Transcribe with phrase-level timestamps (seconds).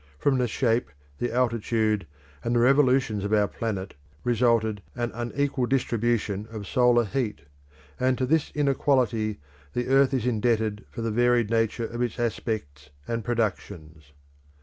[0.17, 2.07] From the shape, the altitude,
[2.43, 3.93] and the revolutions of our planet,
[4.23, 7.41] resulted an unequal distribution of solar heat,
[7.99, 9.39] and to this inequality
[9.73, 14.11] the earth is indebted for the varied nature of its aspects and productions.